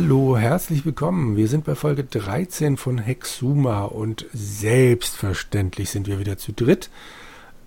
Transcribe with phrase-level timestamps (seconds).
[0.00, 1.36] Hallo, herzlich willkommen.
[1.36, 6.88] Wir sind bei Folge 13 von Hexuma und selbstverständlich sind wir wieder zu dritt.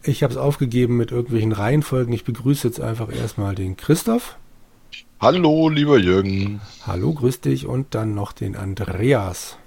[0.01, 2.13] Ich habe es aufgegeben mit irgendwelchen Reihenfolgen.
[2.13, 4.37] Ich begrüße jetzt einfach erstmal den Christoph.
[5.19, 6.61] Hallo, lieber Jürgen.
[6.87, 7.65] Hallo, grüß dich.
[7.65, 9.57] Und dann noch den Andreas.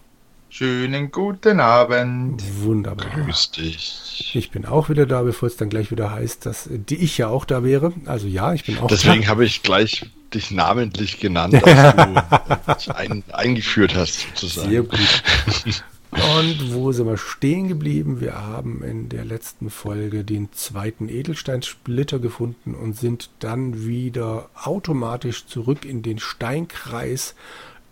[0.49, 2.43] Schönen guten Abend.
[2.63, 3.11] Wunderbar.
[3.11, 4.33] Grüß dich.
[4.35, 7.29] Ich bin auch wieder da, bevor es dann gleich wieder heißt, dass die ich ja
[7.29, 7.93] auch da wäre.
[8.07, 9.29] Also ja, ich bin auch Deswegen da.
[9.29, 14.71] habe ich gleich dich namentlich genannt, als du dich ein, eingeführt hast, sozusagen.
[14.71, 15.23] Sehr gut.
[16.15, 18.21] Und wo sind wir stehen geblieben?
[18.21, 25.47] Wir haben in der letzten Folge den zweiten Edelsteinsplitter gefunden und sind dann wieder automatisch
[25.47, 27.35] zurück in den Steinkreis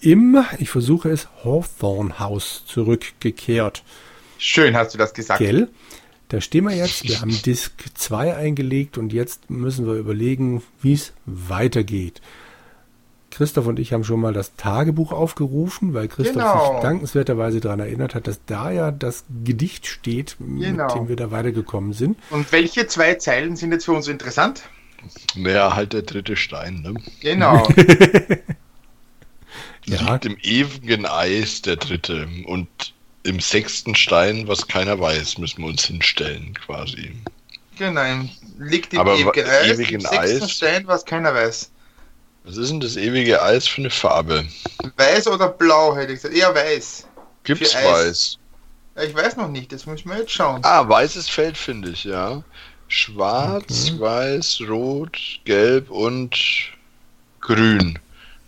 [0.01, 3.83] im, ich versuche es, Hawthorne-Haus zurückgekehrt.
[4.39, 5.39] Schön hast du das gesagt.
[5.39, 5.69] Gell?
[6.33, 7.07] Da stehen wir jetzt.
[7.07, 12.23] Wir haben Disk 2 eingelegt und jetzt müssen wir überlegen, wie es weitergeht.
[13.31, 16.73] Christoph und ich haben schon mal das Tagebuch aufgerufen, weil Christoph Genau.
[16.73, 20.95] sich dankenswerterweise daran erinnert hat, dass da ja das Gedicht steht, mit Genau.
[20.95, 22.17] dem wir da weitergekommen sind.
[22.31, 24.63] Und welche zwei Zeilen sind jetzt für uns interessant?
[25.35, 26.95] Naja, halt der dritte Stein, ne?
[27.21, 27.63] Genau.
[29.85, 30.13] Ja.
[30.13, 32.29] Liegt im ewigen Eis der dritte.
[32.47, 32.69] Und
[33.25, 37.13] im sechsten Stein, was keiner weiß, müssen wir uns hinstellen, quasi.
[37.79, 38.25] genau.
[38.59, 39.67] Liegt im Aber ewigen Eis.
[39.67, 40.51] ewigen Im sechsten Eis?
[40.51, 41.71] Stein, was keiner weiß.
[42.45, 44.45] Was ist denn das ewige Eis für eine Farbe?
[44.97, 46.35] Weiß oder blau, hätte ich gesagt.
[46.37, 47.07] Eher weiß.
[47.45, 48.39] Gibt's weiß?
[48.97, 50.61] Ja, Ich weiß noch nicht, das müssen wir jetzt schauen.
[50.65, 52.43] Ah, weißes Feld finde ich, ja.
[52.89, 54.01] Schwarz, Okay.
[54.01, 56.37] weiß, rot, gelb und
[57.41, 57.99] grün.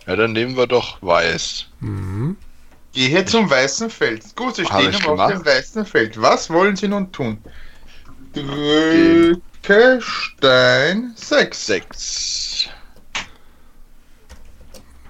[0.06, 1.66] Ja, dann nehmen wir doch weiß.
[1.80, 2.36] Mhm.
[2.94, 4.36] Gehe zum weißen Feld.
[4.36, 5.32] Gut, Sie Hab stehen ich aber auf gemacht.
[5.34, 6.20] dem weißen Feld.
[6.22, 7.38] Was wollen Sie nun tun?
[8.32, 11.66] Drücke Stein 6.
[11.66, 12.68] Sechs.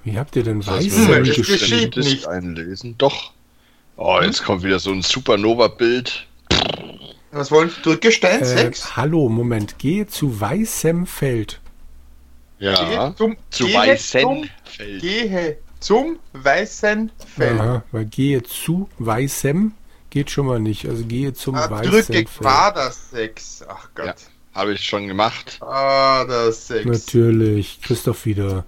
[0.03, 2.27] Wie habt ihr denn Das heißt, weiß wir Moment, müssen das geschieht nicht.
[2.27, 2.97] einlesen.
[2.99, 3.33] Doch.
[3.97, 6.27] Oh, jetzt kommt wieder so ein Supernova-Bild.
[7.33, 7.81] Was wollen Sie?
[7.83, 8.97] Drücke Stein Äh, 6.
[8.97, 11.61] hallo, Moment, gehe zu weißem Feld.
[12.59, 12.75] Ja.
[13.09, 15.01] Gehe zum, Zu gehe weißen Zum, Feld.
[15.01, 17.61] gehe zum weißen Feld.
[17.61, 19.73] Aha, weil gehe zu weißem
[20.11, 20.87] geht schon mal nicht.
[20.87, 22.29] Also gehe zum Ah, weißen drücke Feld.
[22.39, 23.65] Quader 6.
[23.69, 24.07] Ach Gott.
[24.07, 24.15] Ja.
[24.55, 25.57] Habe ich schon gemacht.
[25.61, 26.87] Quader 6.
[26.87, 28.65] Natürlich, Christoph wieder.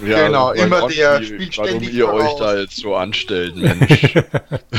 [0.00, 4.14] Genau, mein immer Gott, der wie- spielt Warum ihr euch da jetzt so anstellt, Mensch.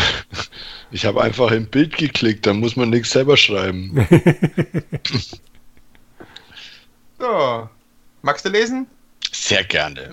[0.92, 4.06] ich habe einfach im Bild geklickt, da muss man nichts selber schreiben.
[7.20, 7.70] So.
[8.22, 8.88] Magst du lesen?
[9.32, 10.10] Sehr gerne.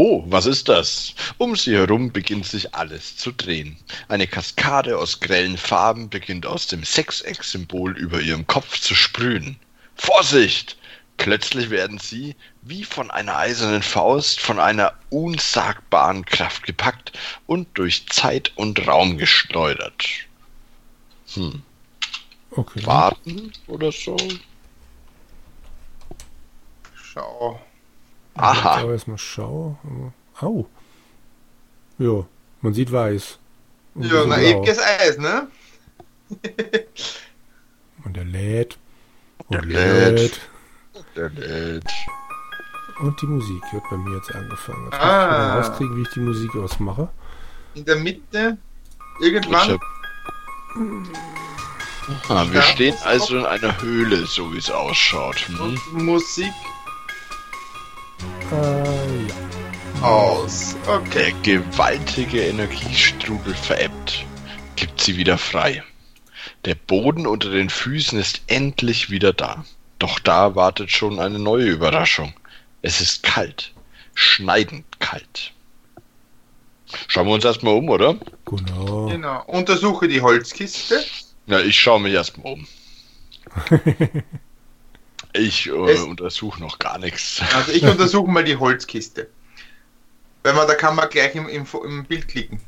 [0.00, 1.12] Oh, was ist das?
[1.38, 3.76] Um sie herum beginnt sich alles zu drehen.
[4.06, 9.58] Eine Kaskade aus grellen Farben beginnt aus dem Sechseck-Symbol über ihrem Kopf zu sprühen.
[9.96, 10.76] Vorsicht!
[11.16, 18.06] Plötzlich werden sie, wie von einer eisernen Faust, von einer unsagbaren Kraft gepackt und durch
[18.06, 20.04] Zeit und Raum geschleudert.
[21.34, 21.64] Hm,
[22.52, 22.86] Okay.
[22.86, 24.38] warten oder so?
[26.92, 27.67] Schau.
[28.38, 28.80] Aha.
[28.82, 29.76] Aber erstmal schau.
[30.40, 30.66] Au.
[31.98, 32.24] Ja,
[32.62, 33.38] man sieht weiß.
[33.94, 35.48] Und Ja, na, ewiges Eis, ne?
[38.04, 38.78] Und der lädt.
[39.48, 40.18] Und Der lädt.
[40.18, 40.40] lädt.
[41.16, 41.84] Der lädt.
[43.00, 44.84] Und die Musik wird bei mir jetzt angefangen.
[44.90, 45.06] Jetzt Ah.
[45.06, 47.08] muss ich mal rauskriegen, wie ich die Musik ausmache.
[47.74, 48.56] In der Mitte.
[49.20, 49.78] Irgendwann.
[52.28, 52.62] Ah, wir Ja.
[52.62, 55.36] stehen also in einer Höhle, so wie es ausschaut.
[55.48, 55.60] Hm?
[55.60, 56.52] Und Musik
[60.02, 60.76] aus.
[60.86, 61.34] Okay.
[61.44, 64.24] Der gewaltige Energiestrudel verebbt,
[64.76, 65.82] gibt sie wieder frei.
[66.64, 69.64] Der Boden unter den Füßen ist endlich wieder da.
[69.98, 72.32] Doch da wartet schon eine neue Überraschung.
[72.82, 73.72] Es ist kalt,
[74.14, 75.52] schneidend kalt.
[77.06, 78.16] Schauen wir uns erstmal um, oder?
[78.46, 79.06] Genau.
[79.06, 79.44] Genau.
[79.46, 81.04] Untersuche die Holzkiste.
[81.46, 82.66] Na, ich schaue mich erstmal um.
[85.34, 87.42] Ich äh, untersuche noch gar nichts.
[87.54, 89.28] Also ich untersuche mal die Holzkiste.
[90.42, 92.60] Wenn man, da kann man gleich im, im, im Bild klicken.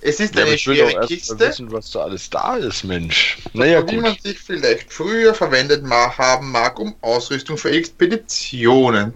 [0.00, 2.56] Es ist Ja, eine ich will schwere erst mal Kiste, wissen, was da alles da
[2.56, 3.38] ist, Mensch.
[3.54, 4.22] Naja, wie man gut.
[4.22, 9.14] sich vielleicht früher verwendet haben mag, um Ausrüstung für Expeditionen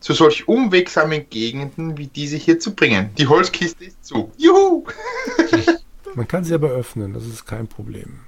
[0.00, 3.10] zu solch unwegsamen Gegenden wie diese hier zu bringen.
[3.18, 4.32] Die Holzkiste ist zu.
[4.38, 4.86] Juhu!
[6.14, 8.20] Man kann sie aber öffnen, das ist kein Problem.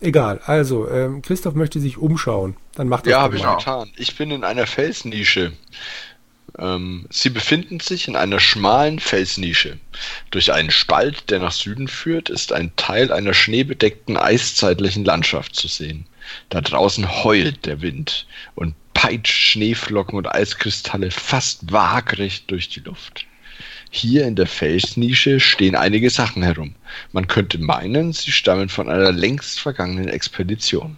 [0.00, 2.56] Egal, also, ähm, Christoph möchte sich umschauen.
[2.74, 3.92] Dann macht das Ja, habe ich getan.
[3.96, 5.52] Ich bin in einer Felsnische.
[6.58, 9.78] Ähm, sie befinden sich in einer schmalen Felsnische.
[10.30, 15.68] Durch einen Spalt, der nach Süden führt, ist ein Teil einer schneebedeckten eiszeitlichen Landschaft zu
[15.68, 16.06] sehen.
[16.48, 23.26] Da draußen heult der Wind und peitscht Schneeflocken und Eiskristalle fast waagrecht durch die Luft.
[23.90, 26.74] Hier in der Felsnische stehen einige Sachen herum.
[27.12, 30.96] Man könnte meinen, sie stammen von einer längst vergangenen Expedition.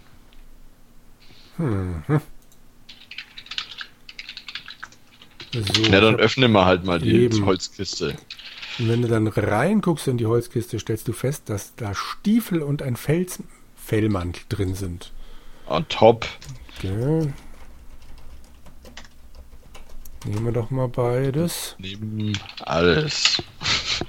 [1.57, 2.03] Mhm.
[5.53, 7.45] So, Na, dann öffne mal halt mal die Eben.
[7.45, 8.17] Holzkiste.
[8.79, 12.83] und wenn du dann reinguckst in die Holzkiste, stellst du fest, dass da Stiefel und
[12.83, 13.43] ein Fels
[13.77, 15.13] Fellmantel drin sind.
[15.67, 16.27] On top.
[16.79, 17.33] Okay.
[20.25, 21.75] Nehmen wir doch mal beides.
[21.79, 23.43] Neben alles.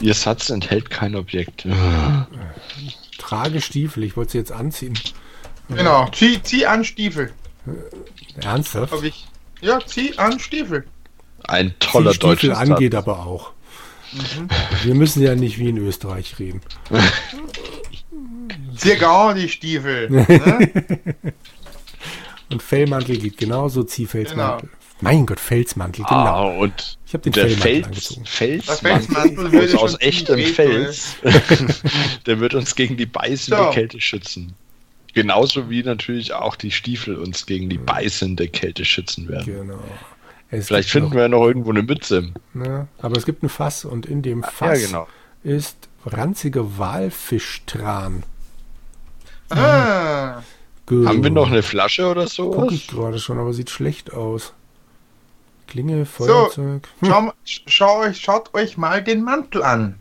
[0.00, 1.66] Ihr Satz enthält kein Objekt.
[3.18, 4.98] Trage Stiefel, ich wollte sie jetzt anziehen.
[5.68, 6.08] Genau.
[6.12, 7.32] Zieh, zieh an Stiefel.
[8.42, 8.92] Ernsthaft?
[8.92, 9.26] Hab ich.
[9.60, 10.84] Ja, zieh an Stiefel.
[11.46, 13.02] Ein toller Die Stiefel deutscher angeht Satz.
[13.06, 13.52] aber auch.
[14.84, 16.60] Wir müssen ja nicht wie in Österreich reden.
[18.76, 20.10] Zieh gar die Stiefel.
[20.10, 20.24] ne?
[22.50, 24.68] Und Fellmantel geht genauso, zieh Felsmantel.
[25.00, 26.14] Mein Gott, Felsmantel, genau.
[26.16, 28.24] Ah, und Ich habe den der Fels, angezogen.
[28.26, 31.16] Felsmantel Felsmantel würde aus, echtem Fels,
[32.26, 33.70] der wird uns gegen die beißende So.
[33.70, 34.54] Kälte schützen.
[35.14, 39.44] Genauso wie natürlich auch die Stiefel uns gegen die beißende Kälte schützen werden.
[39.46, 39.78] Genau.
[40.50, 42.32] Es Vielleicht finden noch, wir ja noch irgendwo eine Mütze.
[42.52, 45.08] Ne, aber es gibt ein Fass und in dem Fass Ja, genau.
[45.42, 48.24] ist ranziger Walfischtran.
[49.50, 50.42] Ah,
[50.86, 51.06] Gut.
[51.08, 52.96] Haben wir noch eine Flasche oder Guck ich so?
[52.96, 54.52] gerade schon, aber sieht schlecht aus.
[55.66, 56.86] Klinge, Feuerzeug.
[57.00, 57.32] Hm, schau,
[57.66, 59.94] schau euch, schaut euch mal den Mantel an.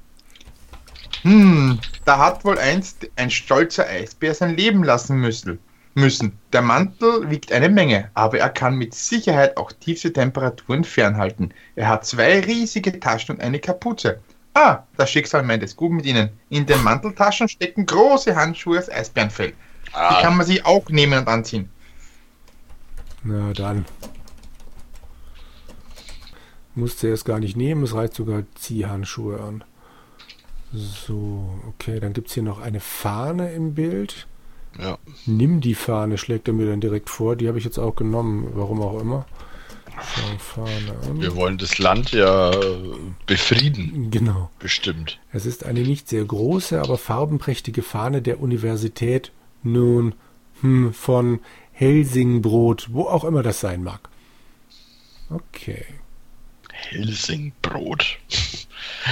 [1.23, 5.59] Hm, da hat wohl einst ein stolzer Eisbär sein Leben lassen müssen.
[5.95, 6.37] müssen.
[6.51, 11.53] Der Mantel wiegt eine Menge, aber er kann mit Sicherheit auch tiefste Temperaturen fernhalten.
[11.75, 14.19] Er hat zwei riesige Taschen und eine Kapuze.
[14.55, 16.29] Ah, das Schicksal meint es gut mit ihnen.
[16.49, 19.49] In den Manteltaschen stecken große Handschuhe aus Eisbärenfell.
[19.87, 21.69] Die Ah, kann man sich auch nehmen und anziehen.
[23.23, 23.85] Na dann.
[26.75, 29.63] Musste erst gar nicht nehmen, es reicht sogar Ziehhandschuhe an.
[30.73, 34.27] So, okay, dann gibt es hier noch eine Fahne im Bild.
[34.79, 34.97] ja.
[35.25, 37.35] Nimm die Fahne, schlägt er mir dann direkt vor.
[37.35, 39.25] Die habe ich jetzt auch genommen, warum auch immer.
[41.13, 42.77] Wir wollen das Land ja äh,
[43.27, 44.49] befrieden, Genau.
[44.57, 45.19] bestimmt.
[45.31, 49.31] Es ist eine nicht sehr große, aber farbenprächtige Fahne der Universität
[49.61, 50.15] nun
[50.61, 51.39] hm, von
[51.73, 54.09] Helsingbrot, wo auch immer das sein mag.
[55.29, 55.85] Okay.
[56.71, 58.17] Helsingbrot.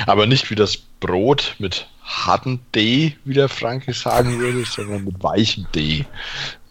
[0.08, 5.22] Aber nicht wie das Brot mit hartem D, wie der Franke sagen würde, sondern mit
[5.22, 6.06] weichem D.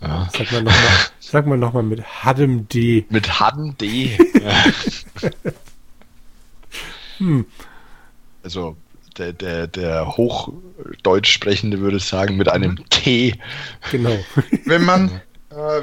[0.00, 0.30] Ja.
[0.32, 3.04] Sag mal nochmal sag mal noch mal mit Hadem D.
[3.10, 4.16] Mit hartem D.
[4.42, 4.64] Ja.
[7.18, 7.44] Hm.
[8.42, 8.78] Also
[9.18, 13.34] der, der, der Hochdeutsch sprechende würde sagen mit einem T.
[13.90, 14.18] Genau.
[14.64, 15.20] wenn man,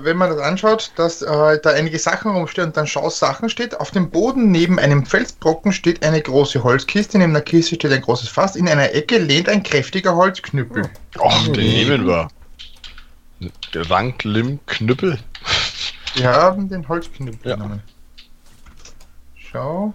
[0.02, 3.92] wenn man das anschaut, dass äh, da einige Sachen rumstehen und dann Schausachen steht, auf
[3.92, 8.30] dem Boden neben einem Felsbrocken steht eine große Holzkiste, neben der Kiste steht ein großes
[8.30, 10.90] Fass, in einer Ecke lehnt ein kräftiger Holzknüppel.
[11.20, 12.28] Och, den nehmen wir.
[13.76, 15.20] Rank, Lim, Knüppel.
[16.16, 17.56] Wir haben den Holzknüppel Ja.
[17.56, 17.82] genommen.
[19.36, 19.94] Schau.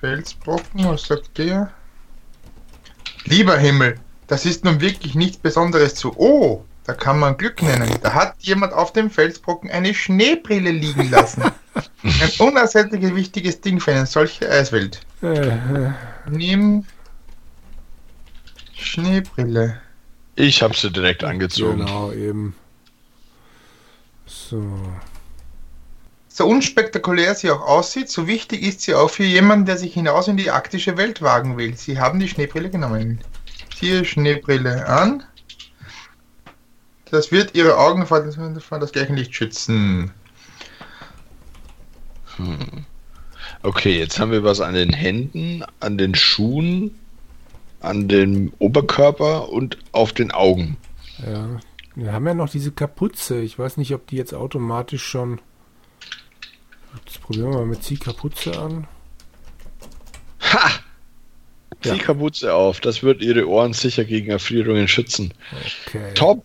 [0.00, 1.70] Felsbrocken, was sagt der?
[3.24, 6.14] Lieber Himmel, das ist nun wirklich nichts Besonderes zu.
[6.16, 7.90] Oh, da kann man Glück nennen.
[8.02, 11.42] Da hat jemand auf dem Felsbrocken eine Schneebrille liegen lassen.
[12.02, 15.00] Ein unersättliches wichtiges Ding für eine solche Eiswelt.
[15.22, 15.92] Äh, äh,
[16.28, 16.84] Nimm
[18.74, 19.80] Schneebrille.
[20.36, 21.78] Ich habe sie direkt angezogen.
[21.78, 22.54] genau, eben.
[24.26, 24.62] So.
[26.28, 30.26] So unspektakulär sie auch aussieht, so wichtig ist sie auch für jemanden, der sich hinaus
[30.28, 31.76] in die arktische Welt wagen will.
[31.76, 33.20] Sie haben die Schneebrille genommen.
[33.78, 35.22] Ziehe Schneebrille an.
[37.10, 40.10] Das wird ihre Augen vor, das gleiche Licht schützen.
[43.62, 46.98] Okay, jetzt haben wir was an den Händen, an den Schuhen,
[47.80, 50.76] an dem Oberkörper und auf den Augen.
[51.18, 51.60] Ja.
[51.94, 53.40] Wir haben ja noch diese Kapuze.
[53.40, 55.40] Ich weiß nicht, ob die jetzt automatisch schon.
[57.06, 58.88] Jetzt probieren wir mal mit Zieh Kapuze an.
[60.40, 60.70] Ha!
[61.84, 61.92] Ja.
[61.92, 65.34] Zieh Kapuze auf, das wird ihre Ohren sicher gegen Erfrierungen schützen.
[65.86, 66.14] Okay.
[66.14, 66.44] Top!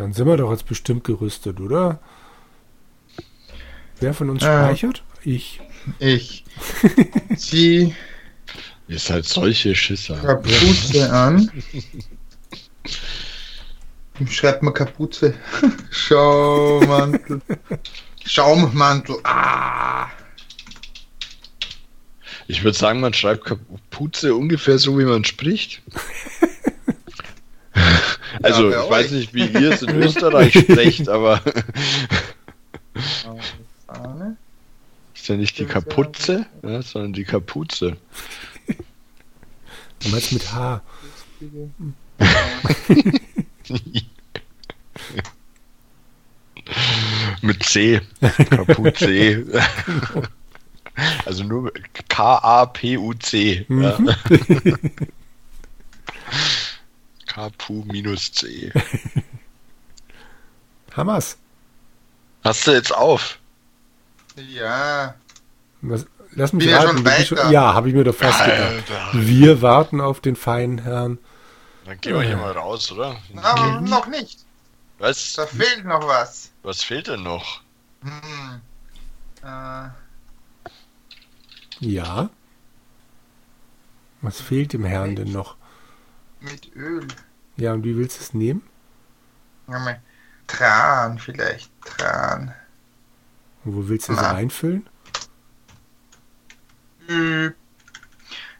[0.00, 1.98] Dann sind wir doch jetzt bestimmt gerüstet, oder?
[3.98, 4.46] Wer von uns Äh.
[4.46, 5.02] speichert?
[5.24, 5.60] Ich.
[5.98, 6.42] Ich
[7.36, 7.94] zieh
[8.88, 10.16] Ihr seid solche Schisser.
[10.16, 11.50] Kapuze an.
[14.26, 15.34] Schreibt mal Kapuze.
[15.90, 17.42] Schaumantel.
[18.24, 19.16] Schaummantel.
[19.24, 20.06] Ah.
[22.48, 25.82] Ich würde sagen, man schreibt Kapuze ungefähr so, wie man spricht.
[28.42, 29.12] also, bei ich weiß euch.
[29.12, 31.40] nicht, wie ihr es in Österreich sprecht, aber
[35.14, 37.96] ist ja nicht die Kapuze, ja, sondern die Kapuze.
[40.00, 40.82] Du meinst mit H.
[47.42, 48.00] Mit C.
[48.50, 49.44] Kapuze.
[51.24, 51.72] Also nur
[52.08, 53.66] K-A-P-U-C.
[53.68, 53.98] Ja.
[57.30, 58.72] Kapu minus C.
[60.96, 61.38] Hammers.
[62.42, 63.38] Hast du jetzt auf?
[64.36, 65.14] Ja.
[65.82, 67.06] Was, lass mich raten.
[67.24, 68.60] schon ja, habe ich mir doch fast gedacht.
[68.60, 69.10] Alter.
[69.12, 71.18] Wir warten auf den feinen Herrn.
[71.84, 73.16] Dann gehen wir hier mal raus, oder?
[73.36, 74.40] Aber noch nicht.
[74.98, 75.32] Was?
[75.34, 76.50] Da fehlt noch was.
[76.62, 77.62] Was fehlt denn noch?
[78.02, 78.60] Hm.
[79.42, 79.88] Äh,
[81.80, 82.28] Ja.
[84.20, 85.56] Was fehlt dem Herrn denn noch?
[86.40, 87.06] Mit Öl.
[87.56, 88.62] Ja, und wie willst du es nehmen?
[89.68, 89.96] Ja,
[90.46, 91.70] Tran vielleicht.
[91.84, 92.54] Tran.
[93.64, 94.32] Und wo willst du es Na.
[94.32, 94.88] reinfüllen?
[97.08, 97.52] Ü-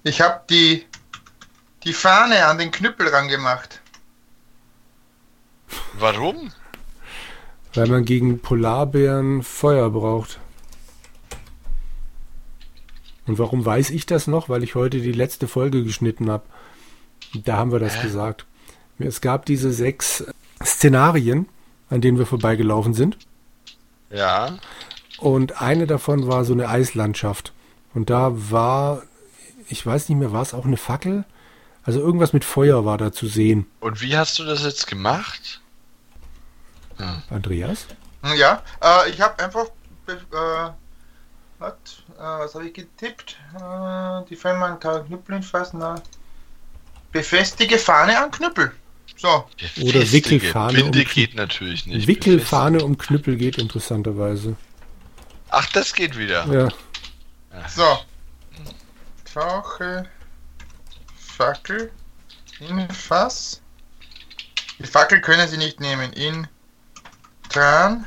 [0.02, 0.86] Ich habe die,
[1.84, 3.80] die Fahne an den Knüppel rangemacht.
[5.94, 6.52] Warum?
[7.74, 10.38] Weil man gegen Polarbären Feuer braucht.
[13.26, 14.48] Und warum weiß ich das noch?
[14.48, 16.44] Weil ich heute die letzte Folge geschnitten habe.
[17.34, 18.02] Da haben wir das Hä?
[18.02, 18.46] gesagt.
[18.98, 20.24] Es gab diese sechs
[20.62, 21.48] Szenarien,
[21.88, 23.16] an denen wir vorbeigelaufen sind.
[24.10, 24.58] Ja.
[25.18, 27.52] Und eine davon war so eine Eislandschaft.
[27.94, 29.02] Und da war,
[29.68, 31.24] ich weiß nicht mehr, war es auch eine Fackel?
[31.82, 33.66] Also irgendwas mit Feuer war da zu sehen.
[33.80, 35.60] Und wie hast du das jetzt gemacht?
[37.30, 37.86] Andreas?
[38.22, 39.66] Hm, Ja, äh, ich habe einfach.
[40.04, 40.70] be- Äh,
[41.58, 41.72] was,
[42.18, 43.36] äh, was habe ich getippt?
[43.54, 45.72] Äh, die Fällmann kann Knüppel in Fass.
[45.72, 45.94] Na.
[47.12, 48.72] Befestige Fahne an Knüppel.
[49.16, 49.44] So.
[49.58, 50.12] Befestige.
[50.12, 52.06] Wickelfahne Binde um- geht natürlich nicht.
[52.06, 54.56] Wickelfahne um Knüppel geht interessanterweise.
[55.50, 56.46] Ach, das geht wieder.
[56.46, 56.68] Ja,
[57.68, 57.98] So.
[59.32, 60.08] Tauche.
[61.36, 61.90] Fackel.
[62.60, 63.60] In Fass.
[64.78, 66.12] Die Fackel können Sie nicht nehmen.
[66.12, 66.46] In
[67.48, 68.06] Tran.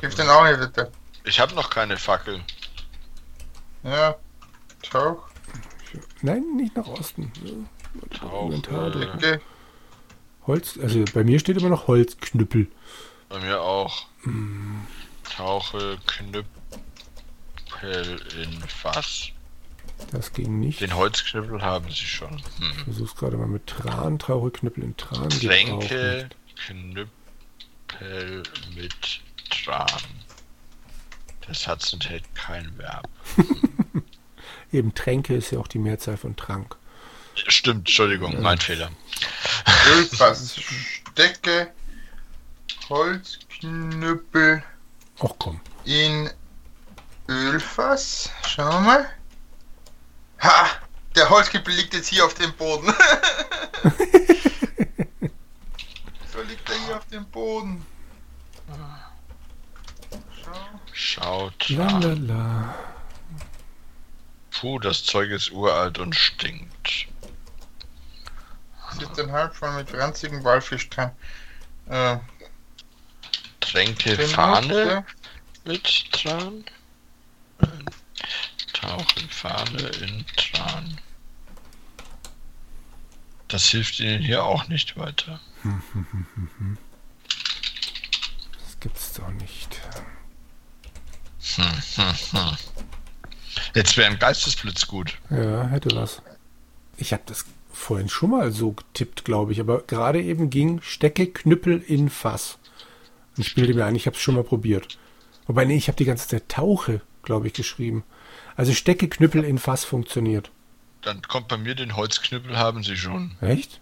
[0.00, 0.90] Gibt's denn auch nicht, bitte?
[1.24, 2.40] Ich habe noch keine Fackel.
[3.84, 4.14] Ja.
[4.82, 5.22] Tauch.
[6.22, 7.32] Nein, nicht nach Osten.
[8.10, 8.58] Tauche.
[8.60, 9.16] drücken.
[9.16, 9.38] Okay.
[10.46, 12.68] Holz, also bei mir steht immer noch Holzknüppel.
[13.28, 14.06] Bei mir auch.
[15.24, 16.46] Tauche Knüppel
[18.42, 19.28] in Fass.
[20.10, 20.80] Das ging nicht.
[20.80, 22.30] Den Holzknüppel haben sie schon.
[22.30, 22.72] Hm.
[22.76, 25.30] Ich versuch's gerade mal mit Tran, traure Knüppel in Tran.
[25.30, 26.28] Tränke.
[26.66, 28.42] Knüppel
[28.74, 29.20] mit
[29.50, 30.02] Tran.
[31.46, 33.08] Der Satz enthält kein Verb.
[34.72, 36.76] Eben Tränke ist ja auch die Mehrzahl von Trank.
[37.34, 38.90] Stimmt, Entschuldigung, mein Fehler.
[39.90, 40.58] Ölfass.
[41.12, 41.72] Stecke.
[42.88, 44.62] Holzknüppel
[45.20, 45.60] Ach komm.
[45.84, 46.30] in
[47.28, 48.30] Ölfass.
[48.46, 49.08] Schauen wir mal.
[50.40, 50.66] Ha!
[51.14, 52.86] Der Holzknüppel liegt jetzt hier auf dem Boden.
[56.32, 57.84] so liegt er hier auf dem Boden.
[60.42, 60.80] Schau.
[60.92, 61.68] Schaut.
[61.68, 62.26] La la an.
[62.26, 62.74] la.
[64.52, 67.08] Puh, das Zeug ist uralt und stinkt.
[68.98, 71.10] Sitzt ein halb voll mit ranzigen Walfisch dran.
[71.88, 72.18] Äh,
[73.60, 75.06] Tränke Benutze- Fahne
[75.64, 76.64] mit Tran.
[78.72, 81.00] Tauchen Fahne in Tran.
[83.48, 85.40] Das hilft ihnen hier auch nicht weiter.
[88.58, 89.80] Das gibt's doch nicht.
[93.74, 95.18] Jetzt wäre ein Geistesblitz gut.
[95.30, 96.22] Ja, hätte was.
[96.96, 101.26] Ich habe das vorhin schon mal so getippt, glaube ich, aber gerade eben ging Stecke
[101.26, 102.58] Knüppel in Fass.
[103.36, 104.98] Und bilde mir ein, ich habe es schon mal probiert.
[105.46, 108.04] Wobei, nee, ich habe die ganze Zeit Tauche, glaube ich, geschrieben.
[108.56, 110.50] Also Stecke Knüppel in Fass funktioniert.
[111.00, 113.32] Dann kommt bei mir den Holzknüppel haben sie schon.
[113.40, 113.80] Echt?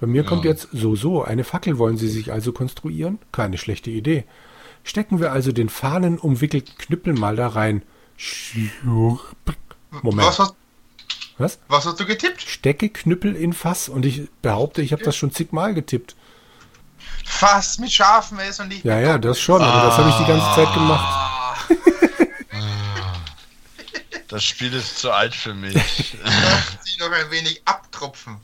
[0.00, 0.50] Bei mir kommt Ja.
[0.52, 1.22] jetzt so, so.
[1.24, 3.18] Eine Fackel wollen Sie sich also konstruieren?
[3.32, 4.24] Keine schlechte Idee.
[4.84, 7.82] Stecken wir also den fahnenumwickelten Knüppel mal da rein.
[8.16, 9.34] Schlurp.
[10.02, 10.28] Moment.
[10.28, 10.54] Was hast,
[11.38, 11.58] Was?
[11.68, 12.42] was hast du getippt?
[12.42, 13.88] Stecke Knüppel in Fass.
[13.88, 16.16] Und ich behaupte, ich habe das schon zigmal getippt.
[17.24, 20.26] Fass mit scharfem S und nicht Ja, ja, das schon, aber das habe ich die
[20.26, 21.34] ganze Zeit gemacht.
[24.28, 25.74] Das Spiel ist zu alt für mich.
[26.24, 28.40] Lassen Sie noch ein wenig abtropfen.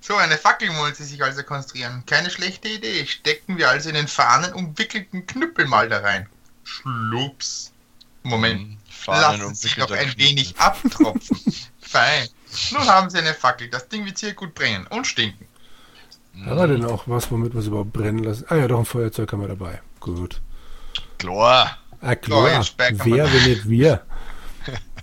[0.00, 2.04] So, eine Fackel wollen Sie sich also konstruieren.
[2.06, 3.04] Keine schlechte Idee.
[3.04, 6.28] Stecken wir also in den Fahnen umwickelten Knüppel mal da rein.
[6.62, 7.72] Schlups.
[8.22, 8.78] Moment.
[8.88, 11.38] Fahnen Lassen Sie umwickelter noch ein wenig abtropfen.
[11.80, 12.28] Fein.
[12.72, 13.68] Nun haben Sie eine Fackel.
[13.70, 15.46] Das Ding wird hier gut brennen und stinken.
[16.44, 18.44] Haben wir denn auch was, womit wir es überhaupt brennen lassen?
[18.48, 19.80] Ah ja, doch, ein Feuerzeug haben wir dabei.
[20.00, 20.40] Gut.
[21.18, 21.76] Chlor.
[22.02, 22.64] Ah, wir.
[23.04, 24.02] wer, wenn nicht wir?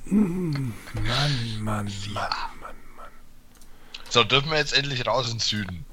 [0.06, 2.32] Hm, Mann, Mann, Mann.
[4.10, 5.86] So, dürfen wir jetzt endlich raus ins Süden.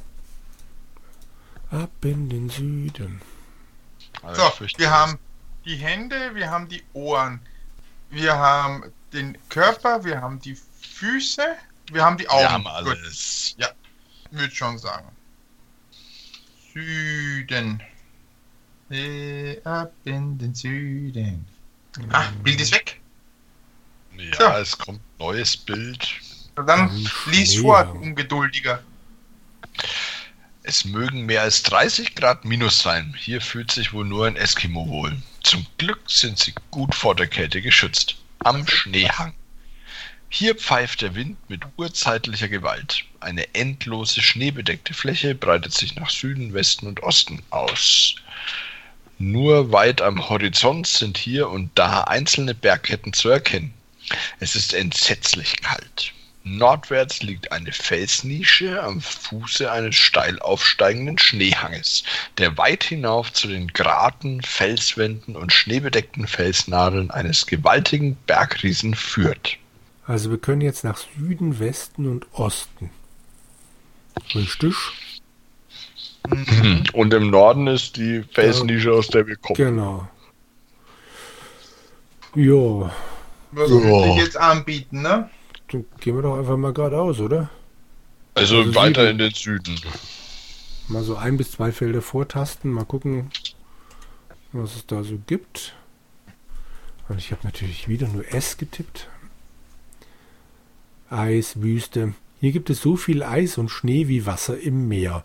[1.71, 3.21] Ab in den Süden.
[4.23, 5.19] Aber So, wir haben
[5.65, 7.41] die Hände, wir haben die Ohren,
[8.11, 11.43] wir haben den Körper, wir haben die Füße,
[11.93, 12.43] wir haben die Augen.
[12.43, 13.57] wir haben Gut, alles.
[14.31, 15.09] würde schon sagen.
[16.73, 17.81] Süden.
[19.65, 21.47] Ab in den Süden.
[22.11, 23.01] Ah, Bild ist weg.
[24.17, 24.61] Ja, So.
[24.61, 26.21] es kommt neues Bild.
[26.55, 26.91] Dann
[27.27, 27.91] lies vor, ja.
[27.91, 28.83] ungeduldiger.
[30.67, 33.15] Es mögen mehr als 30 Grad minus sein.
[33.19, 35.15] Hier fühlt sich wohl nur ein Eskimo wohl.
[35.43, 38.17] Zum Glück sind sie gut vor der Kälte geschützt.
[38.39, 39.35] Am Schneehang.
[40.31, 43.05] Hier pfeift der Wind mit urzeitlicher Gewalt.
[43.21, 48.15] Eine endlose schneebedeckte Fläche breitet sich nach Süden, Westen und Osten aus.
[49.19, 53.75] Nur weit am Horizont sind hier und da einzelne Bergketten zu erkennen.
[54.41, 56.15] Es ist entsetzlich kalt.
[56.45, 62.05] Nordwärts liegt eine Felsnische am Fuße eines steil aufsteigenden Schneehanges,
[62.37, 69.57] der weit hinauf zu den Graten, Felswänden und schneebedeckten Felsnadeln eines gewaltigen Bergriesen führt.
[70.07, 72.91] Also wir können jetzt nach Süden, Westen und Osten.
[74.35, 74.75] Richtig?
[76.93, 79.57] Und im Norden ist die Felsnische, aus der wir kommen.
[79.57, 80.09] Genau.
[82.35, 82.93] Ja,
[83.51, 83.77] Was Ja.
[83.77, 85.31] würde ich jetzt anbieten, ne?
[85.69, 87.51] Dann gehen wir doch einfach mal geradeaus, oder?
[88.35, 89.11] Also, Also weiter Süden.
[89.13, 89.81] in den Süden.
[90.89, 93.31] Mal so ein bis zwei Felder vortasten, mal gucken,
[94.53, 95.75] was es da so gibt.
[97.09, 99.09] Und ich habe natürlich wieder nur S getippt.
[101.11, 102.15] Eis, Wüste.
[102.41, 105.25] Hier gibt es so viel Eis und Schnee wie Wasser im Meer.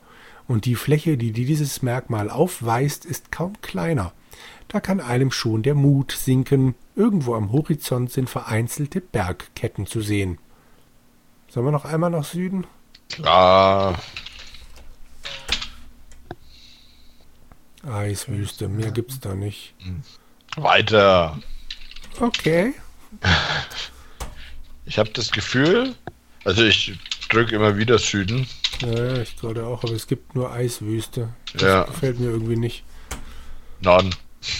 [0.49, 4.13] Und die Fläche, die dieses Merkmal aufweist, ist kaum kleiner.
[4.67, 6.73] Da kann einem schon der Mut sinken.
[6.95, 10.39] Irgendwo am Horizont sind vereinzelte Bergketten zu sehen.
[11.49, 12.65] Sollen wir noch einmal nach Süden?
[13.09, 14.01] Klar.
[17.87, 19.75] Eiswüste, mehr gibt's da nicht.
[20.55, 21.39] Weiter.
[22.19, 22.73] Okay.
[24.85, 25.93] Ich habe das Gefühl,
[26.43, 26.97] also ich
[27.29, 28.47] drücke immer wieder Süden.
[28.81, 31.29] Ja, ich gerade auch, aber es gibt nur Eiswüste.
[31.53, 31.83] Das Ja.
[31.83, 32.83] gefällt mir irgendwie nicht.
[33.81, 34.13] Norden.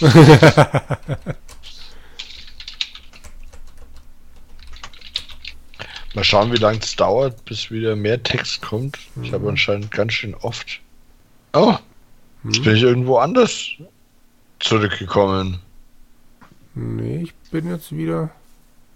[6.14, 8.98] Mal schauen, wie lange es dauert, bis wieder mehr Text kommt.
[9.22, 10.80] Ich habe anscheinend ganz schön oft.
[11.52, 11.76] Oh,
[12.44, 13.68] jetzt bin ich irgendwo anders
[14.58, 15.60] zurückgekommen.
[16.74, 18.30] Nee, ich bin jetzt wieder.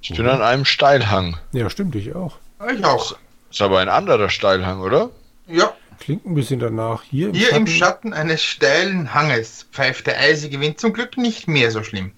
[0.03, 1.37] Ich bin an einem Steilhang.
[1.53, 2.39] Ja, stimmt, ich auch.
[2.73, 3.17] Ich auch.
[3.55, 5.11] Ist aber ein anderer Steilhang, oder?
[5.47, 7.05] Ja, Klingt ein bisschen danach.
[7.05, 7.57] Hier im hier Schatten.
[7.57, 12.11] im Schatten eines steilen Hanges pfeift der eisige Wind zum Glück nicht mehr so schlimm.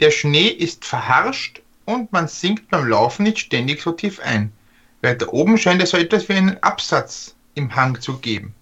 [0.00, 4.52] Der Schnee ist verharscht und man sinkt beim Laufen nicht ständig so tief ein.
[5.00, 8.54] Weiter oben scheint es so etwas wie einen Absatz im Hang zu geben.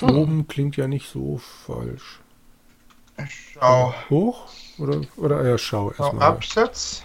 [0.00, 2.20] Oben klingt ja nicht so falsch.
[3.28, 4.48] Schau, Hoch?
[4.78, 6.26] Oder, oder ja, schau schau erstmal.
[6.26, 7.02] Absatz.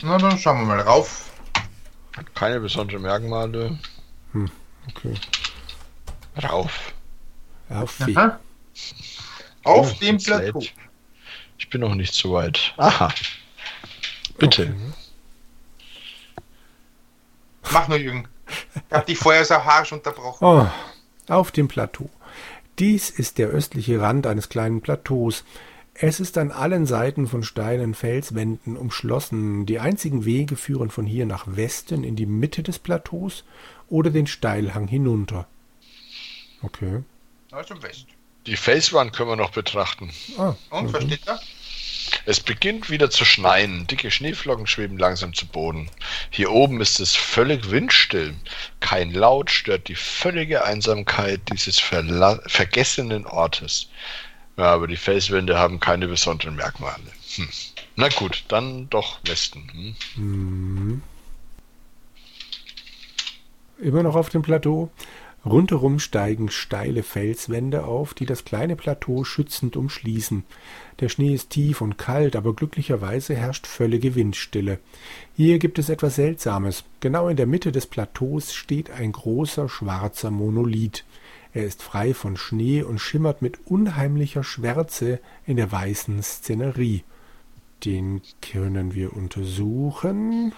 [0.00, 1.30] Na, dann schauen wir mal rauf.
[2.34, 3.78] Keine besonderen Merkmale.
[4.88, 5.14] Okay.
[6.42, 6.92] Rauf.
[7.68, 8.38] Auf Aha.
[9.64, 10.18] Auf Oh, dem.
[10.18, 10.62] Plateau.
[11.58, 12.74] Ich bin noch nicht so weit.
[12.76, 13.12] Aha.
[14.38, 14.62] Bitte.
[14.62, 14.74] Okay.
[17.72, 18.28] Mach nur, Jürgen.
[18.74, 20.44] Ich hab dich vorher so harsch unterbrochen.
[20.44, 20.68] Oh,
[21.32, 22.08] auf dem Plateau.
[22.78, 25.44] Dies ist der östliche Rand eines kleinen Plateaus.
[25.98, 29.64] Es ist an allen Seiten von steilen Felswänden umschlossen.
[29.64, 33.44] Die einzigen Wege führen von hier nach Westen in die Mitte des Plateaus
[33.88, 35.46] oder den Steilhang hinunter.
[36.62, 37.02] Okay.
[37.50, 38.06] Also West.
[38.46, 40.10] Die Felswand können wir noch betrachten.
[40.36, 41.40] Ah, Und, versteht er?
[42.26, 43.86] Es beginnt wieder zu schneien.
[43.86, 45.88] Dicke Schneeflocken schweben langsam zu Boden.
[46.30, 48.34] Hier oben ist es völlig windstill.
[48.80, 53.88] Kein Laut stört die völlige Einsamkeit dieses verla vergessenen Ortes.
[54.56, 57.02] Ja, aber die Felswände haben keine besonderen Merkmale.
[57.36, 57.48] Hm.
[57.96, 59.96] Na gut, dann doch Westen.
[60.14, 60.22] Hm?
[60.22, 61.02] Mhm.
[63.78, 64.90] Immer noch auf dem Plateau.
[65.44, 70.42] Rundherum steigen steile Felswände auf, die das kleine Plateau schützend umschließen.
[70.98, 74.80] Der Schnee ist tief und kalt, aber glücklicherweise herrscht völlige Windstille.
[75.36, 76.82] Hier gibt es etwas Seltsames.
[76.98, 81.04] Genau in der Mitte des Plateaus steht ein großer schwarzer Monolith.
[81.56, 87.02] Er ist frei von Schnee und schimmert mit unheimlicher Schwärze in der weißen Szenerie.
[87.82, 90.52] Den können wir untersuchen.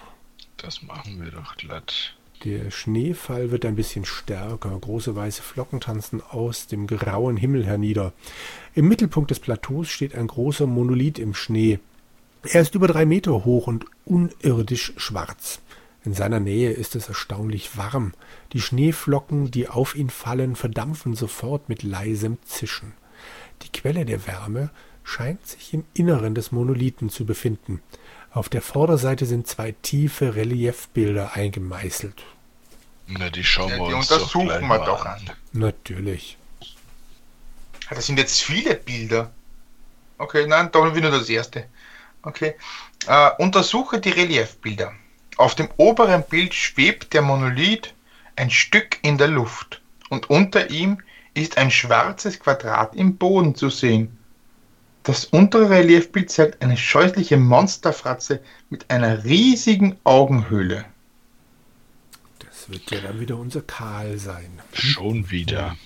[0.56, 2.16] Das machen wir doch glatt.
[2.42, 4.76] Der Schneefall wird ein bisschen stärker.
[4.76, 8.12] Große weiße Flocken tanzen aus dem grauen Himmel hernieder.
[8.74, 11.78] Im Mittelpunkt des Plateaus steht ein großer Monolith im Schnee.
[12.42, 15.60] Er ist über drei Meter hoch und unirdisch schwarz.
[16.04, 18.14] In seiner Nähe ist es erstaunlich warm.
[18.52, 22.94] Die Schneeflocken, die auf ihn fallen, verdampfen sofort mit leisem Zischen.
[23.62, 24.70] Die Quelle der Wärme
[25.04, 27.82] scheint sich im Inneren des Monolithen zu befinden.
[28.30, 32.24] Auf der Vorderseite sind zwei tiefe Reliefbilder eingemeißelt.
[33.06, 35.32] Na, die schauen Ja, wir die uns untersuchen doch gleich wir mal doch an.
[35.52, 36.38] Natürlich.
[37.88, 39.32] Ah, Das sind jetzt viele Bilder.
[40.18, 41.68] Okay, nein, da wieder das erste.
[42.22, 42.56] Okay.
[43.06, 44.92] Äh, untersuche die Reliefbilder.
[45.38, 47.94] Auf dem oberen Bild schwebt der Monolith
[48.34, 50.98] ein Stück in der Luft und unter ihm
[51.32, 54.18] ist ein schwarzes Quadrat im Boden zu sehen.
[55.04, 60.84] Das untere Reliefbild zeigt eine scheußliche Monsterfratze mit einer riesigen Augenhöhle.
[62.40, 64.60] Das wird ja dann wieder unser Karl sein.
[64.72, 65.76] Schon wieder.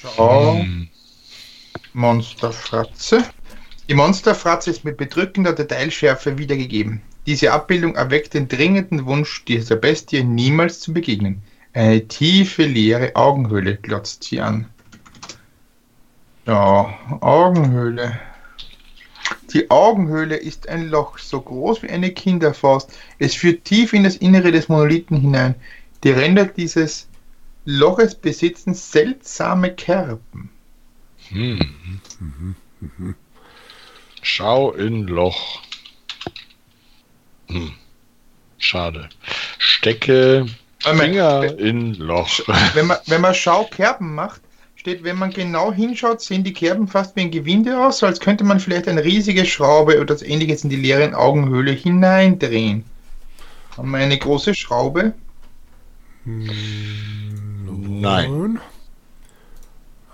[0.00, 0.54] Schau.
[0.54, 0.88] Hm.
[1.92, 3.22] Monsterfratze.
[3.90, 7.02] Die Monsterfratze ist mit bedrückender Detailschärfe wiedergegeben.
[7.28, 11.42] Diese Abbildung erweckt den dringenden Wunsch, dieser Bestie niemals zu begegnen.
[11.74, 14.66] Eine tiefe, leere Augenhöhle glotzt sie an.
[16.46, 18.18] Ja, Augenhöhle.
[19.52, 22.98] Die Augenhöhle ist ein Loch, so groß wie eine Kinderfaust.
[23.18, 25.54] Es führt tief in das Innere des Monolithen hinein.
[26.04, 27.08] Die Ränder dieses
[27.66, 30.48] Loches besitzen seltsame Kerben.
[31.28, 32.56] Hm.
[34.22, 35.67] Schau in Loch.
[37.48, 37.72] Hm.
[38.58, 39.08] Schade.
[39.58, 40.46] Stecke
[40.80, 42.40] Finger in Loch.
[42.74, 44.40] Wenn man, wenn man Schaukerben macht,
[44.76, 48.20] steht, wenn man genau hinschaut, sehen die Kerben fast wie ein Gewinde aus, so als
[48.20, 52.84] könnte man vielleicht eine riesige Schraube oder das ähnliches in die leeren Augenhöhle hineindrehen.
[53.76, 55.14] Haben wir eine große Schraube?
[56.24, 58.60] Nein.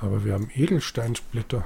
[0.01, 1.65] Aber wir haben Edelsteinsplitter.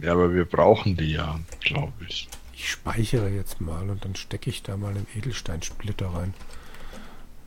[0.00, 2.28] Ja, aber wir brauchen die ja, glaube ich.
[2.58, 6.34] Ich speichere jetzt mal und dann stecke ich da mal einen Edelsteinsplitter rein.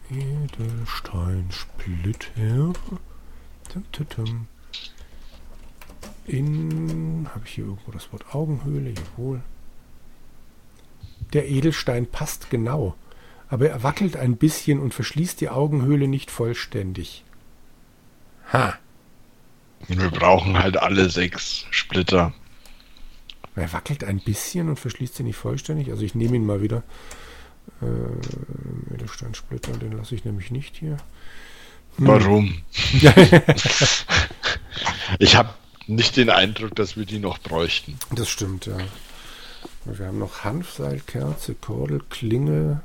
[0.10, 2.74] Edelsteinsplitter.
[3.70, 4.48] Tum, tum, tum.
[6.26, 7.30] In.
[7.36, 8.94] Habe ich hier irgendwo das Wort Augenhöhle?
[8.94, 9.42] Jawohl.
[11.34, 12.96] Der Edelstein passt genau,
[13.50, 17.26] aber er wackelt ein bisschen und verschließt die Augenhöhle nicht vollständig.
[18.54, 18.76] Ha!
[19.90, 22.34] Wir brauchen halt alle sechs Splitter.
[23.56, 25.90] Er wackelt ein bisschen und verschließt sie nicht vollständig.
[25.90, 26.84] Also ich nehme ihn mal wieder.
[27.82, 30.98] Äh, Edelsteinsplitter, den lasse ich nämlich nicht hier.
[31.98, 32.08] Hm.
[32.08, 32.62] Warum?
[35.20, 35.50] ich habe
[35.88, 37.98] nicht den Eindruck, dass wir die noch bräuchten.
[38.12, 38.78] Das stimmt, ja.
[39.86, 42.82] Wir haben noch Hanfseil, Kerze, Kordel, Klinge,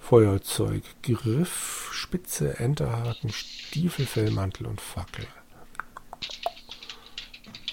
[0.00, 5.26] Feuerzeug, Griff, Spitze, Enterhaken, Stiefel, Fellmantel und Fackel.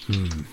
[0.06, 0.46] Hm.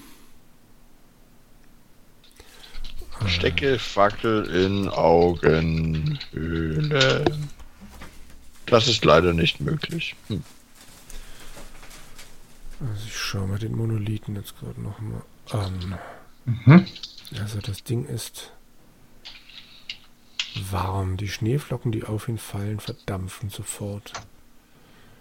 [3.28, 6.16] Stecke Fackel in Augenhöhle.
[8.66, 10.16] Das ist leider nicht möglich.
[10.28, 10.44] Hm.
[12.80, 15.98] Also ich schaue mir den Monolithen jetzt gerade noch mal an.
[16.46, 16.86] Mhm.
[17.40, 18.52] Also das Ding ist
[20.70, 21.18] warm.
[21.18, 24.14] Die Schneeflocken, die auf ihn fallen, verdampfen sofort.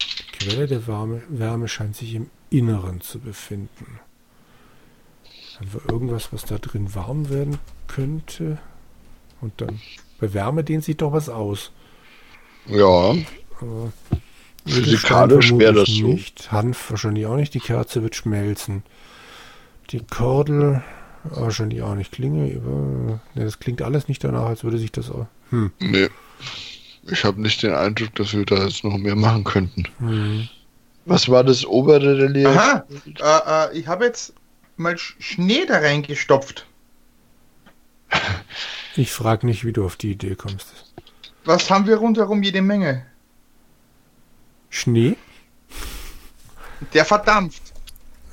[0.01, 3.99] Die Quelle der Wärme, Wärme scheint sich im Inneren zu befinden.
[5.59, 8.57] Haben wir irgendwas, was da drin warm werden könnte?
[9.41, 9.79] Und dann
[10.19, 11.71] bei Wärme dehnt sich doch was aus.
[12.67, 13.15] Ja,
[13.59, 13.91] Aber
[14.65, 16.07] Physikalisch wäre das so.
[16.07, 16.51] Nicht.
[16.51, 17.53] Hanf wahrscheinlich auch nicht.
[17.53, 18.83] Die Kerze wird schmelzen.
[19.89, 20.81] Die Kordel
[21.23, 22.11] wahrscheinlich auch nicht.
[22.11, 22.69] Klinge über.
[22.69, 25.27] Ne, das klingt alles nicht danach, als würde sich das auch.
[25.49, 25.71] Hm.
[25.79, 26.09] nee.
[27.05, 29.83] Ich habe nicht den Eindruck, dass wir da jetzt noch mehr machen könnten.
[29.99, 30.47] Hm.
[31.05, 32.47] Was war das obere Relief?
[32.47, 34.33] Aha, äh, äh, ich habe jetzt
[34.77, 36.65] mal Sch- Schnee da reingestopft.
[38.95, 40.93] Ich frage nicht, wie du auf die Idee kommst.
[41.45, 43.05] Was haben wir rundherum jede Menge?
[44.69, 45.15] Schnee?
[46.93, 47.73] Der verdampft.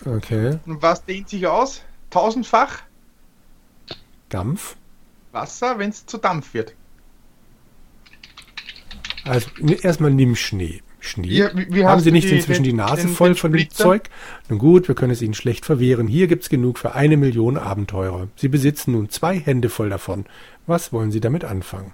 [0.05, 0.59] Okay.
[0.66, 1.83] Und was dehnt sich aus?
[2.11, 2.83] Tausendfach
[4.29, 4.76] Dampf?
[5.33, 6.74] Wasser, wenn es zu Dampf wird.
[9.24, 9.48] Also
[9.83, 10.83] erstmal nimm Schnee.
[11.00, 11.48] Schnee.
[11.70, 13.70] Wie Haben Sie nicht die- inzwischen den- die Nase den- voll den von dem?
[13.70, 14.10] Zeug?
[14.48, 16.06] Nun gut, wir können es Ihnen schlecht verwehren.
[16.06, 18.28] Hier gibt's genug für eine Million Abenteurer.
[18.36, 20.26] Sie besitzen nun zwei Hände voll davon.
[20.66, 21.92] Was wollen Sie damit anfangen?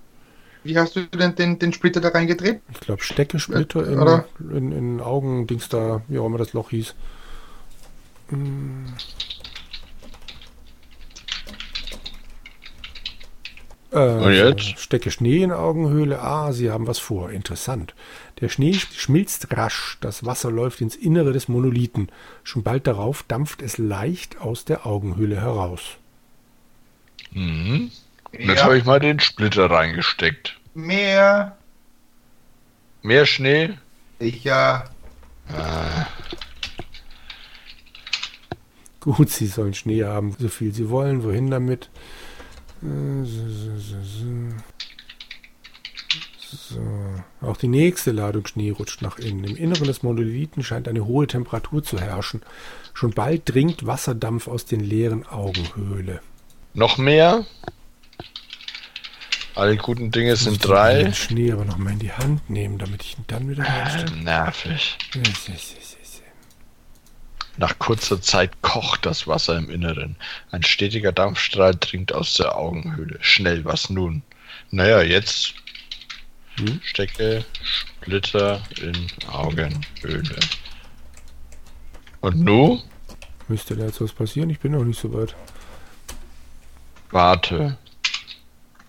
[0.64, 2.60] Wie hast du denn den, den Splitter da reingedreht?
[2.72, 4.24] Ich glaube, Steckesplitter Äh, in, oder?
[4.52, 6.94] in, in Augen, Dings da, wie auch immer das Loch hieß.
[8.30, 8.86] Hm.
[13.92, 14.78] Äh, Und jetzt?
[14.80, 16.20] Stecke Schnee in Augenhöhle.
[16.20, 17.30] Ah, Sie haben was vor.
[17.30, 17.94] Interessant.
[18.40, 19.96] Der Schnee schmilzt rasch.
[20.00, 22.10] Das Wasser läuft ins Innere des Monolithen.
[22.44, 25.82] Schon bald darauf dampft es leicht aus der Augenhöhle heraus.
[27.32, 27.90] Mhm.
[28.32, 28.64] Jetzt Ja.
[28.64, 30.58] habe ich mal den Splitter reingesteckt.
[30.74, 31.56] Mehr.
[33.02, 33.78] Mehr Schnee?
[34.18, 34.90] Sicher.
[39.00, 41.22] Gut, Sie sollen Schnee haben, so viel Sie wollen.
[41.22, 41.88] Wohin damit?
[46.50, 46.80] So.
[47.40, 49.44] Auch die nächste Ladung Schnee rutscht nach innen.
[49.44, 52.42] Im Inneren des Monolithen scheint eine hohe Temperatur zu herrschen.
[52.94, 56.20] Schon bald dringt Wasserdampf aus den leeren Augenhöhle.
[56.74, 57.44] Noch mehr?
[59.54, 61.12] Alle guten Dinge sind Den drei.
[61.12, 64.22] Schnee aber noch mal in die Hand nehmen, damit ich ihn dann wieder Äh, reinstelle.
[64.22, 64.98] nervig.
[67.58, 70.16] Nach kurzer Zeit kocht das Wasser im Inneren.
[70.50, 73.16] Ein stetiger Dampfstrahl dringt aus der Augenhöhle.
[73.22, 74.22] Schnell, was nun?
[74.70, 75.54] Naja, jetzt
[76.58, 76.80] Hm?
[76.82, 80.36] stecke Splitter in Augenhöhle.
[82.20, 82.80] Und nu?
[83.48, 84.50] Müsste da jetzt was passieren?
[84.50, 85.34] Ich bin noch nicht so weit.
[87.10, 87.78] Warte.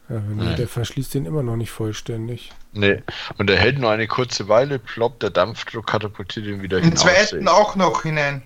[0.10, 0.56] Ja, wenn Nein.
[0.56, 2.52] der verschließt den immer noch nicht vollständig.
[2.72, 3.04] Nee.
[3.38, 7.02] Und er hält nur eine kurze Weile, ploppt der Dampfdruck, katapultiert ihn wieder Den hinaus.
[7.02, 8.42] zweiten auch noch hinein.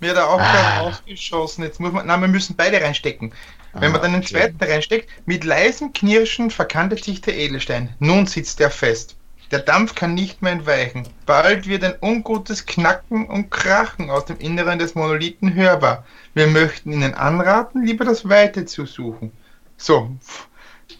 [0.00, 0.80] Mir hat er auch gerade Ah.
[0.80, 1.62] rausgeschossen.
[1.64, 2.06] Jetzt muss man.
[2.06, 3.32] Nein, wir müssen beide reinstecken.
[3.72, 4.32] Wenn man Ah, dann den okay.
[4.34, 7.90] zweiten reinsteckt, mit leisem Knirschen verkantet sich der Edelstein.
[8.00, 9.16] Nun sitzt er fest.
[9.52, 11.06] Der Dampf kann nicht mehr entweichen.
[11.26, 16.04] Bald wird ein ungutes Knacken und Krachen aus dem Inneren des Monolithen hörbar.
[16.34, 19.32] Wir möchten Ihnen anraten, lieber das Weite zu suchen.
[19.76, 20.10] So,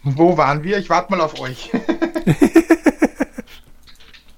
[0.03, 0.79] wo waren wir?
[0.79, 1.71] Ich warte mal auf euch.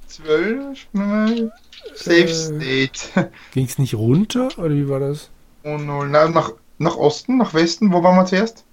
[0.07, 1.53] Zwölf, mal.
[1.95, 2.29] Safe Äh.
[2.29, 3.31] State.
[3.53, 5.31] Ging es nicht runter oder wie war das?
[5.65, 6.09] Oh null.
[6.09, 8.65] Na, nach, nach Osten, nach Westen, wo waren wir zuerst?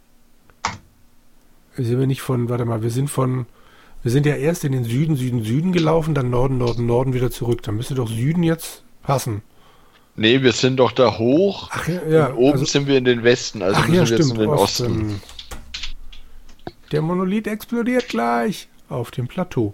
[1.78, 3.46] Sind wir nicht von, warte mal, wir sind von,
[4.04, 7.32] wir sind ja erst in den Süden, Süden, Süden gelaufen, dann Norden, Norden, Norden wieder
[7.32, 7.64] zurück.
[7.64, 9.42] Dann müsste doch Süden jetzt passen.
[10.16, 11.70] Nee, wir sind doch da hoch.
[11.72, 12.26] Ach ja, ja.
[12.28, 14.34] und oben also, sind wir in den Westen, also ach müssen ja, wir jetzt stimmt.
[14.34, 14.86] in den Osten.
[14.86, 15.22] Osten.
[16.92, 19.74] Der Monolith explodiert gleich auf dem Plateau.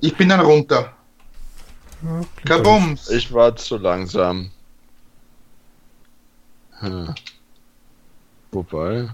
[0.00, 0.95] Ich bin dann runter.
[2.02, 3.10] Ja, Kabums.
[3.10, 4.50] Ich war zu langsam.
[6.80, 7.14] Hm.
[8.52, 9.08] Wobei.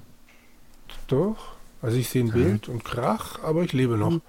[1.07, 1.53] Doch.
[1.81, 4.21] Also ich sehe ein Bild und Krach, aber ich lebe noch.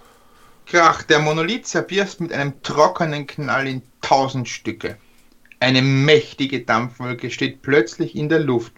[0.66, 4.98] Krach, der Monolith zerbirst mit einem trockenen Knall in tausend Stücke.
[5.60, 8.74] Eine mächtige Dampfwolke steht plötzlich in der Luft.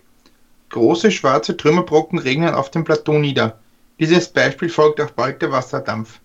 [0.70, 3.60] Große schwarze Trümmerbrocken regnen auf dem Plateau nieder.
[4.00, 6.20] Dieses Beispiel folgt auch bald der Wasserdampf.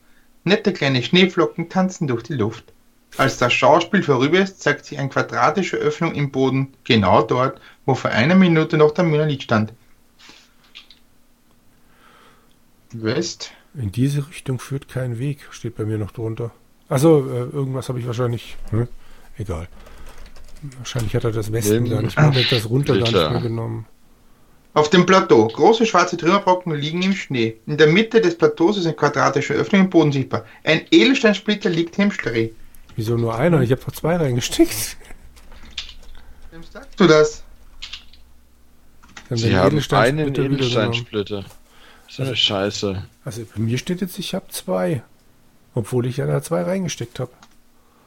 [0.44, 2.72] Nette kleine Schneeflocken tanzen durch die Luft.
[3.16, 7.94] Als das Schauspiel vorüber ist, zeigt sich eine quadratische Öffnung im Boden, genau dort, wo
[7.94, 9.72] vor einer Minute noch der Monolith stand.
[12.92, 13.52] West?
[13.74, 16.50] In diese Richtung führt kein Weg, steht bei mir noch drunter.
[16.88, 18.56] Also äh, irgendwas habe ich wahrscheinlich.
[18.70, 18.88] Hm?
[19.38, 19.68] Egal.
[20.78, 23.86] Wahrscheinlich hat er das Westen gar nicht mehr, hat das runter gar nicht mehr genommen.
[24.74, 25.48] Auf dem Plateau.
[25.48, 27.56] Große schwarze Trümmerbrocken liegen im Schnee.
[27.66, 30.44] In der Mitte des Plateaus ist eine quadratische Öffnung im Boden sichtbar.
[30.62, 32.50] Ein Edelsteinsplitter liegt im Streh.
[33.00, 33.62] Wieso nur einer?
[33.62, 34.98] Ich habe doch zwei reingesteckt.
[36.50, 37.42] Wem sagst du das?
[39.30, 41.46] Dann Sie haben einen Edelsteinsplitter.
[42.10, 43.02] So eine Scheiße.
[43.24, 45.02] Also bei mir steht jetzt, ich habe zwei.
[45.74, 47.30] Obwohl ich ja da zwei reingesteckt habe.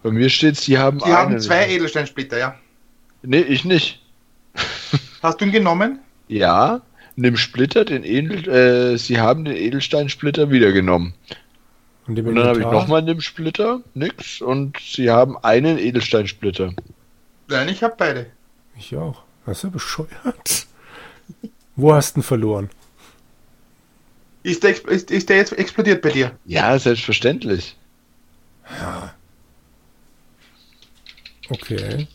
[0.04, 1.40] Bei mir steht, Sie haben Sie haben einen.
[1.40, 2.60] zwei Edelsteinsplitter, ja.
[3.24, 4.00] Nee, ich nicht.
[5.24, 6.02] Hast du ihn genommen?
[6.28, 6.84] Ja,
[7.16, 11.16] nimm Splitter, den Edel, äh, Sie haben den Edelsteinsplitter wiedergenommen.
[12.08, 16.74] Und, Und dann habe ich nochmal einen Splitter, nix, und Sie haben einen Edelsteinsplitter.
[17.48, 18.28] Nein, ich habe beide.
[18.78, 19.24] Ich auch.
[19.46, 20.68] Das ist ja bescheuert.
[21.76, 22.70] Wo hast du ihn verloren?
[24.44, 26.38] Ist der, ist, ist der jetzt explodiert bei dir?
[26.46, 27.78] Ja, selbstverständlich.
[31.50, 32.08] Okay.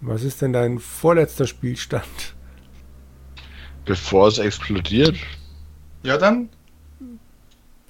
[0.00, 2.34] Was ist denn dein vorletzter Spielstand?
[3.84, 5.16] Bevor es explodiert.
[6.02, 6.48] Ja, dann.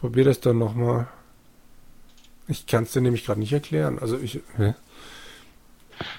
[0.00, 1.08] Probier das dann nochmal.
[2.48, 3.98] Ich kann es dir nämlich gerade nicht erklären.
[3.98, 4.40] Also ich.
[4.56, 4.72] Hä?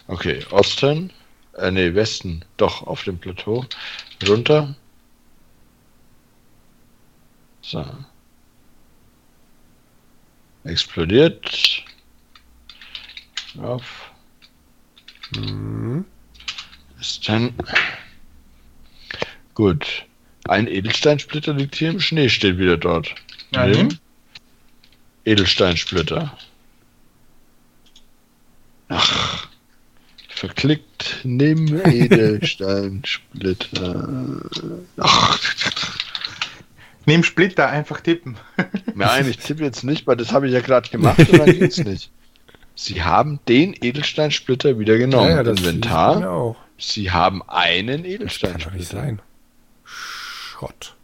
[0.06, 1.12] Okay, Osten.
[1.58, 2.46] Äh, nee, Westen.
[2.58, 3.66] Doch, auf dem Plateau.
[4.28, 4.76] Runter.
[7.64, 7.84] So.
[10.64, 11.84] Explodiert.
[13.60, 14.12] Auf.
[15.36, 16.06] Hm.
[17.00, 17.56] Westen.
[19.56, 20.06] Gut.
[20.48, 23.16] Ein Edelsteinsplitter liegt hier im Schnee, steht wieder dort.
[23.54, 23.88] Ja, Nimm.
[23.88, 23.98] nimm.
[25.26, 26.36] Edelsteinsplitter.
[28.90, 29.48] Ach.
[30.30, 34.42] Verklickt, nimm Edelsteinsplitter.
[34.98, 35.40] Ach,
[37.06, 38.38] Nimm Splitter, einfach tippen.
[38.96, 41.78] nein, ich tippe jetzt nicht, weil das habe ich ja gerade gemacht und dann geht's
[41.80, 42.10] nicht.
[42.76, 45.44] Sie haben den Edelsteinsplitter wieder genommen.
[45.44, 46.30] das Inventar.
[46.32, 46.56] auch.
[46.78, 48.98] Sie haben einen Das kann doch nicht Edelsteinsplitter.
[48.98, 49.22] sein.
[49.84, 50.96] Schrott.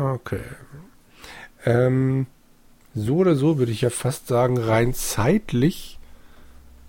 [0.00, 0.40] Okay.
[1.64, 2.26] Ähm,
[2.94, 5.98] so oder so würde ich ja fast sagen, rein zeitlich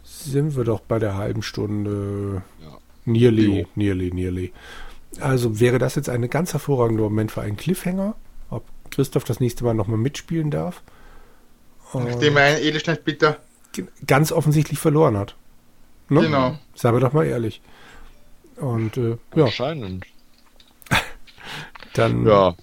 [0.03, 2.43] sind wir doch bei der halben Stunde.
[2.61, 2.77] Ja.
[3.05, 3.65] Nearly, Jo.
[3.75, 4.53] nearly, nearly.
[5.19, 8.15] Also wäre das jetzt ein ganz hervorragender Moment für einen Cliffhanger,
[8.49, 10.81] ob Christoph das nächste Mal nochmal mitspielen darf.
[11.93, 13.37] Nachdem er einen Edelsteinsplitter.
[14.07, 15.35] ganz offensichtlich verloren hat.
[16.07, 16.21] Ne?
[16.21, 16.57] Genau.
[16.75, 17.61] Sagen wir doch mal ehrlich.
[18.55, 20.05] Und äh, ja, Anscheinend.
[21.93, 22.55] dann Ja,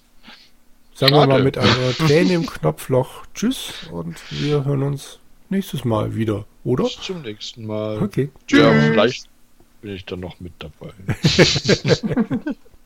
[0.98, 1.32] sagen wir schade.
[1.32, 6.84] mal mit einer Träne im Knopfloch Tschüss und wir hören uns nächstes Mal wieder, oder?
[6.84, 8.02] bis zum nächsten Mal.
[8.02, 8.30] Okay.
[8.50, 8.84] Ja, Tschüss.
[8.90, 9.28] vielleicht
[9.80, 10.92] bin ich dann noch mit dabei.